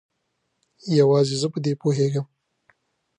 یوازې 0.99 1.35
زه 1.41 1.47
په 1.53 1.59
دې 1.65 1.73
پوهیږم 1.81 2.25